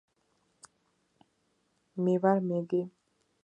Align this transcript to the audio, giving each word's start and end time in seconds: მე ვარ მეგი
მე 2.03 2.15
ვარ 2.23 2.39
მეგი 2.49 2.81